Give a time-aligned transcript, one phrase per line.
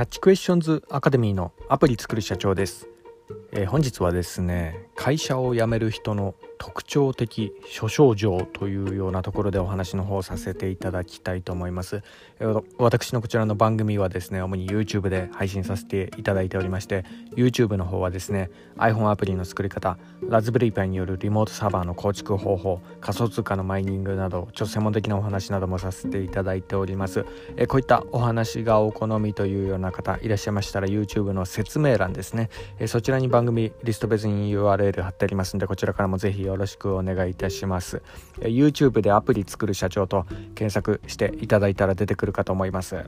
[0.00, 2.88] キャッチクエスチョンズアカデミーのアプリ作る社長です、
[3.52, 12.02] えー、本日はですね会社を辞める人の特徴的諸症状というようなところでお話の方をさせていただきたいと思います、
[12.76, 19.96] 私のこちらの番組はですね主に YouTube で配信させていただいておりまして YouTube の方はですね iPhone アプリの作り方
[20.28, 27.24] ラズベリーパイによるリモートサーバーの構築方法仮想通貨のマイニングなどちょっと専門的なお話などもさせていただいております、
[27.56, 38.02] え、こういったお話がお好みというような方いらっしゃいましたら YouTube の説明欄ですね、え、そちらに番組リスト別に URL 貼ってありますのでこちらからもぜひよろしくお願いいたします。
[38.40, 43.04] YouTube でアプリ作る社長と検索していただいたら出てくるかと思います。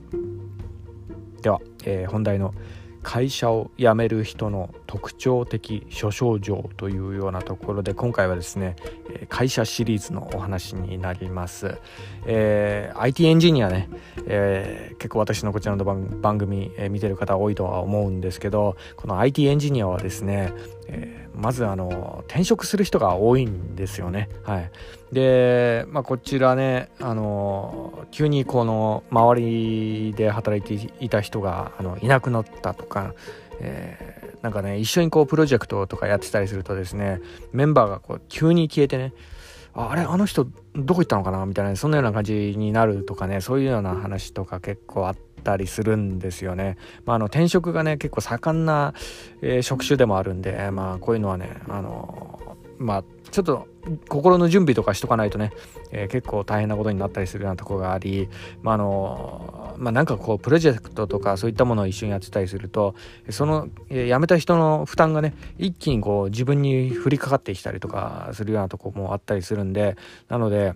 [1.42, 2.54] では、えー、本題の
[3.02, 8.76] 会社を辞める人の特徴的諸症状というようなところで今回はですね
[9.28, 11.78] 会社シリーズのお話になります、
[12.26, 13.88] えー、IT エンジニアね、
[14.26, 20.52] えー、結構私のこちらの番組、えー、見てる方多いとは思うんですけどこの IT エンジニアはですね、
[20.92, 24.28] えーまずあの転職する人が多いんですよね。
[24.44, 24.70] はい、
[25.12, 33.14] で、まあ、こちらねあの急にこの周りで働いていた人があのいなくなったとか、
[33.60, 37.20] えー、なんかね一緒にこうプロジェクトとかやってたりするとですね
[37.52, 39.12] メンバーがこう急に消えてね
[39.74, 46.78] あれあの人どこ行ったのかなみたいなそんなような感じになるとかねそういうような話とか結構あったりするんですよね。
[47.04, 48.94] まあ、あの転職がね結構盛んな、
[49.42, 53.66] えー、職種でもあるんで、まあ、こういうのはねあのまあちょっと
[54.08, 55.52] 心の準備とかしとかないとね、
[55.90, 58.28] えー、結構大変なことになったりするようなとこがあり、
[58.62, 62.94] まああのまあ、なんかこうプロジェクトとかそういったものを一緒にやってたりすると
[63.30, 69.96] その、え、辞めた人の負担がね一気にこう自分に降りかかってきたりとかするようなとこもあったりするんで
[70.28, 70.74] なので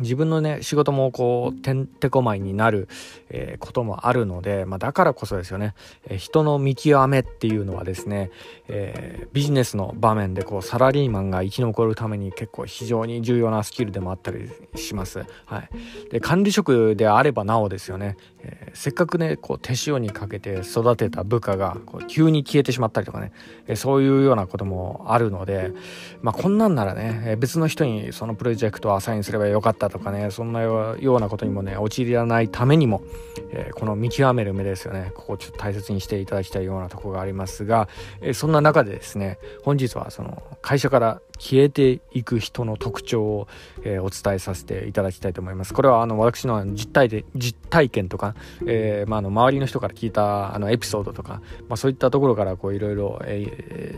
[0.00, 2.88] 自分のね仕事もこうてんてこまいになる、
[3.30, 5.74] えー、こともあるので、まあ、だからこそですよね、
[6.08, 8.30] えー、人の見極めっていうのはですね、
[8.68, 15.24] えー、ビジネスの場面でこうサラリーマンが生き残るために結構非常に重要なスキルでもあったりします。
[15.46, 15.68] はい、
[16.10, 23.32] で管理職であればなおですよね、えせっかくねこう手塩にかけて育てた部下がこう急に消えてしまったりとかね、
[23.66, 25.72] えそういうようなこともあるので、
[26.22, 33.02] まあ、こんなんならねえ別の人にそのプロジェクトをアサインすればよかったとかねそんなようなことにもね陥らないためにも、
[33.52, 35.12] え、この見極める目ですよね。
[35.14, 37.88] ここをちょっと大切にしていただきたいようなとこがありますが、
[38.20, 43.48] え、そんな中でですね本日はその会社から消えていく人の特徴を、
[43.82, 45.72] えー、お伝えさせていただきたいと思います。
[45.72, 48.34] これはあの私の実体で実体験とか、
[48.66, 53.20] えー、まあ、あの周りの人から聞いたあのエピソードとか、まあ、そういったところからこういろいろ、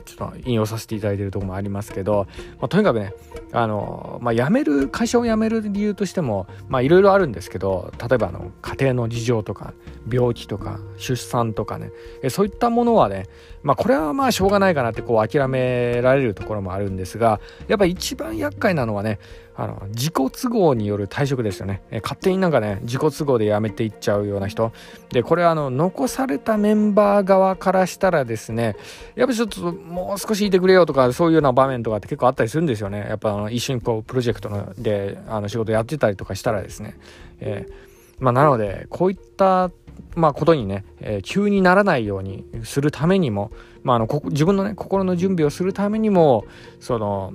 [0.05, 2.29] ちょっと引用させていただいているところもありますけど、
[2.61, 3.13] まあ、とにかくね
[3.53, 6.47] あの、まあ、辞める会社を辞める理由としても
[6.81, 9.75] いろいろあるんですけど例えばあの家庭の事情とか
[10.11, 11.91] 病気とか出産とかね、
[12.23, 13.27] えそういったものはね、
[13.63, 17.32] まあ、これはまあしょうがないかなってこう諦められるところもあるんですが
[17.69, 19.19] やっぱ一番厄介なのはね
[19.55, 24.73] あの自己都合による退職ですよね、え勝手になんかね自己都合で辞めていっちゃうような人。
[25.11, 28.77] でこれあの残されたメンバー側からしたらですね
[29.15, 33.07] やっぱちょっともう少しいてくれよとかそういうような場面とかって結構あったりするんですよね。
[33.09, 36.97] やっぱあの一緒にこうプロジェクトのであの仕事やってたりとかしたらですね、
[37.41, 39.71] えーまあ、なのでこういった
[40.15, 43.51] まあ、ことにね、えー、急にならないようにするためにも、
[43.83, 46.45] まあ、あの自分のね心の準備をするためにも
[46.81, 47.35] その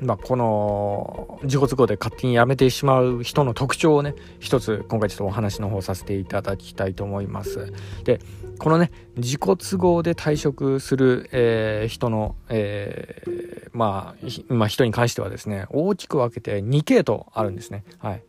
[0.00, 7.72] まあ、この自己都合で勝手に辞めてしまう人の特徴をね一つ今回ちょっとお話の方させていただきたいと思います。
[8.04, 8.20] で
[8.58, 13.37] このね自己都合で退職する、えー、人の、えー、
[13.78, 17.84] まあ、まあ人に関してはですね大きく分けて2系統あるんですね。
[17.98, 18.22] はい。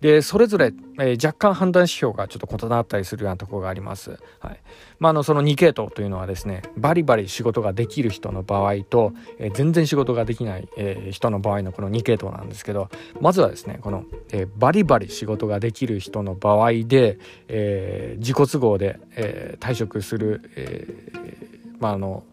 [0.00, 4.18] でそれぞれ、えー、若干判断指標がちょっと異なったりするようなところがあります。
[4.40, 4.60] はい。
[4.98, 12.88] まあ、あのその2系統というのはですねバリバリ仕事ができる人の場合と、えー、全然仕事ができない、えー、人の場合のこの2系統なんですけど
[13.20, 17.18] まずはですねこの、えー、バリバリ仕事ができる人の場合で、
[17.48, 21.43] えー、自己都合で、えー、退職する、えー
[21.80, 22.24] まあ、あの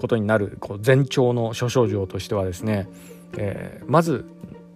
[0.00, 2.88] ことになるこう前兆の諸症状としてはですね、
[3.36, 4.24] えー、まず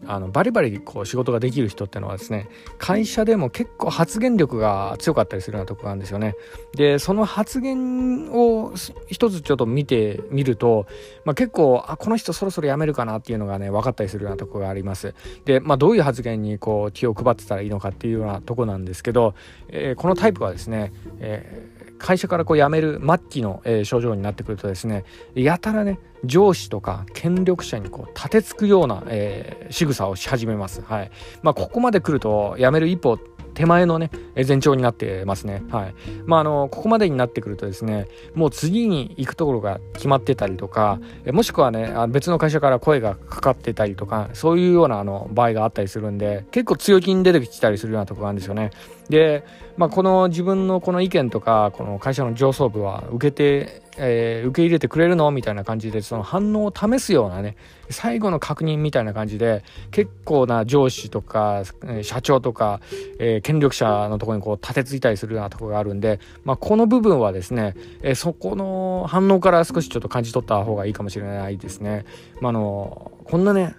[0.07, 6.35] あのバリバリこう仕事ができる人っていうのはですね会社でも結構発言力が強かったりするようなとこがあるんですよね。
[6.75, 8.73] でその発言を
[9.09, 10.87] 一つちょっと見てみると、
[11.25, 15.15] まあ、結構あこの人そろそろ辞めるかなっていうのがね分かったりするようなとこがあります。
[15.45, 19.35] で、まあ、どういう発言にこう気を配ってたらいいのかっていうようなとこなんですけど、
[19.69, 25.05] えー、このタイプはですね、えー会社からこう辞める末期の、えー、症状になってくるとですね
[25.35, 30.83] やたらね上司とか権力者にこう立てつくような、えー、仕草をし始めます。
[30.83, 31.11] はい。
[31.43, 33.19] まあ、ここまで来ると辞める一歩
[33.55, 34.11] 手前のね
[34.47, 35.63] 前兆になってますね。
[35.71, 35.95] はい。
[36.27, 41.01] まああのここまでになってくるとですねもう次に行くところが決まってたりとか
[41.33, 48.71] もしくはね別の会社から声がかかってたりとかそういうようなあの場合があったりするんで結構強気に出てきたりするようなところがあるんですよね。
[49.09, 49.45] で、
[49.77, 57.57] まあ、この自分のこの意見とかこの会社の上層部は受けてえー、受け入れてくれるのみたいな感じでその反応を試すようなね
[57.91, 61.63] 最後の確認みたいな感じで結構な上司とか、
[62.03, 62.81] 社長とか、
[63.19, 72.05] えー、権力者のところにこう立てついたりするようなところがあるんで、まあ、この部分はですね、えそこの反応から少しちょっと感じ取った方がいいかもしれないですね。
[72.43, 73.75] まあ、あのこんなね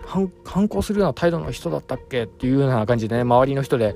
[0.50, 3.96] 反抗するような態度の人だったっけっていうような感じでね周りの人で、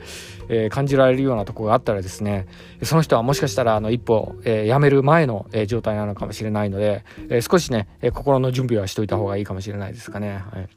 [0.50, 2.48] えー、感じられるようなとこがあったらですね
[2.84, 10.44] その人はもしかしたらあの一歩、えー、辞める前の、えー、状態なのかもしれないので、え少しね、え心の準備はしといた方がいいかもしれないですかね。
[10.52, 10.70] はい、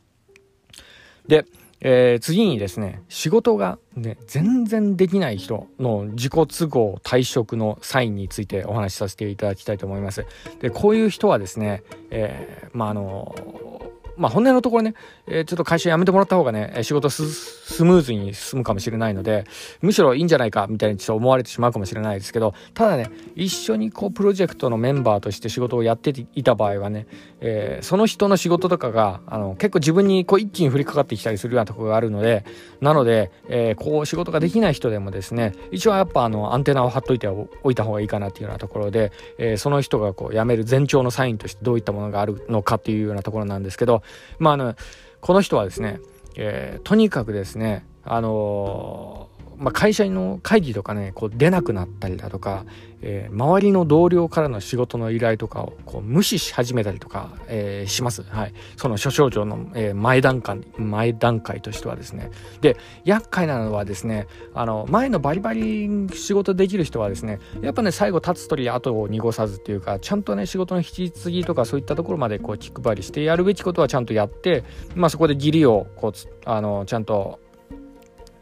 [1.28, 1.44] で
[1.80, 10.24] えー、次にですね仕事が、ね、全然できない人の自己都合退職のサインについてお話しさせていただきたいと思います。
[10.60, 13.75] でこういう人はですね、えー、まああの
[14.16, 14.94] まあ本音のところね、
[15.26, 19.44] えー、ちょっと会社辞めてもらった方がね、仕事スムーズに進むかもしれないので、
[19.80, 27.06] むしろいいんじゃないかみたいにちょっと思われてしまうかもしれないですけど、ただね、一緒にこうプロジェクトのメンバーとして仕事をやっていた場合はね、
[27.40, 32.44] えー、その人の仕事とかが、あの、結構自分にこう一気に降りかかってきたりするようなところがあるので、
[32.80, 44.02] なので、えー、こう仕事ができない人でもですね、一応やっぱあの、アンテナを張っといておいた方がいいかなっていうようなところで、えー、その人がこう辞める前兆のサインとしてどういったものがあるのかっていうようなところなんですけど、
[44.38, 44.74] まああの、
[45.20, 46.00] この人はですね、
[46.36, 52.64] えー、とにかくですね、あのー、まあ、会社の会議とかねこう出なくなったりだとか、
[53.02, 58.22] えー、周りの同僚からの仕事の依頼とかをこう無視し始めたりとか、えー、します。
[58.22, 58.54] はい。
[58.76, 62.30] その諸症状の、えー、前段階、前段階としてはですね。
[62.60, 74.64] で、厄介なのはですね、あの、前のバリバリ仕事できる人はですね、やっぱね、最後立つ鳥後を濁さずっていうか、ちゃんとね、仕事の引き継ぎとかそういったところまでこう気配りして、やるべきことはちゃんとやって、
[74.94, 76.12] まあそこで義理をこう、
[76.44, 77.40] あの、ちゃんと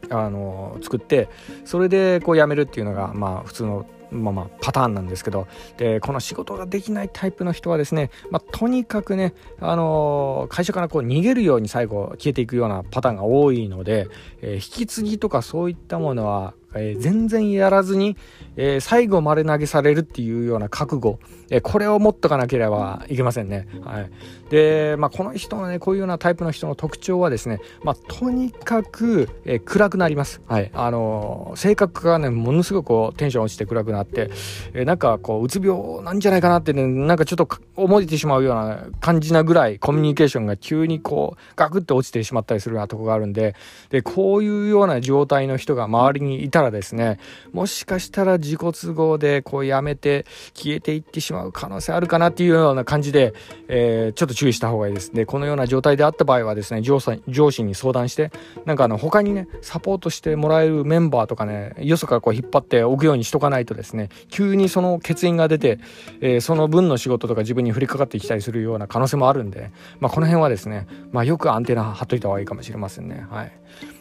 [0.09, 1.29] あの作って
[1.63, 5.47] それでこう辞めるっていうのがまあ普通のまあまあパターンなんですけど
[5.77, 14.07] でこの仕事ができないタイプの人はですね、まあ、とにかくね、あの会社からこう逃げるように最後消えていくようなパターンが多いので、
[14.41, 18.17] えー、引き継ぎとかそういったものはえー、全然やらずに、
[18.57, 21.19] え、最後丸投げされるっていうような覚悟、
[21.49, 23.67] え、これを持っとかなければいけませんね。
[23.83, 24.11] はい。
[24.49, 30.41] で、まあ、この人のね、こういうようなタイプの人の特徴はですね、まあ、とにかく、え暗くなります。
[30.47, 30.71] はい。
[30.73, 34.29] あの性格がね、ものすごくこう、テンション落ちて暗くなって、
[34.73, 43.55] えなんかこう、うつ病なんじゃないかなってね、なんかちょっと思えてしまうような感じなぐらい、コミュニケーションが急にこう、ガクッと落ちてしまったりするようなとこがあるんで、
[43.89, 47.19] で、こういうような状態の人が周りにいたらですね、
[47.51, 53.33] もしかしたら自己都合でこうやめて消えていってしまう可能性あるかなっていうような感じで、
[53.67, 55.13] えー、ちょっと注意した方がいいです。
[55.13, 58.31] で、このような状態であった場合はですね、上司上司に相談して、
[58.65, 65.79] なんかあの他にね、サポートしてもらえるメンバーとかね、よそからこう引っ張っておくようにしとかないとですね、急にその欠員が出て、
[66.21, 73.25] えー、その分の仕事とか自分に降りかかってきたりするような可能性もあるんで、まあこの辺はですね、まあよくアンテナ張っといた方がいいかもしれませんね。
[73.29, 73.51] はい。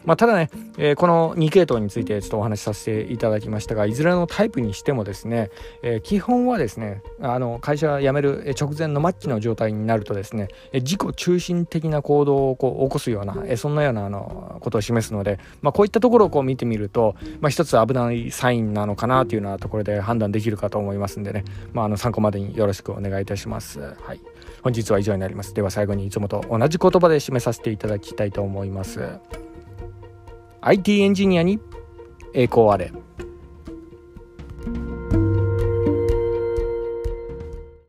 [0.05, 5.51] まあ、ただね、えー、この2系統についてちょっとお話しさせていただきましたがいずれのタイプにしてもですね、
[5.83, 23.81] えー、基本はですねあの会社辞める直前の末期の状態になるとですね自己中心的な行動をこう起こすような、えそんなようなあのことを示すので、まあ、こういったところをこう見てみると、まあ、一つ危ないサインなのかなというようなところで判断できるかと思いますんでね、まあ、あの参考までによろしくお願いいたします。
[23.81, 24.21] はい
[24.65, 25.53] 本日は以上になります。
[25.53, 29.21] では最後にいつもと同じ言葉で締めさせていただきたいと思います。
[30.67, 31.61] IT エンジニアに
[32.33, 32.91] 栄光あれ。